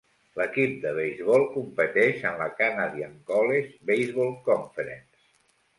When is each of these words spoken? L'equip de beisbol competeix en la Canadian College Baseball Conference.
L'equip 0.39 0.71
de 0.85 0.93
beisbol 0.99 1.45
competeix 1.57 2.25
en 2.31 2.41
la 2.41 2.49
Canadian 2.63 3.15
College 3.31 3.73
Baseball 3.93 4.37
Conference. 4.51 5.25